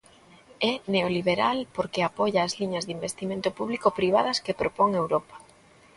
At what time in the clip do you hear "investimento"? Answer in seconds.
2.97-3.49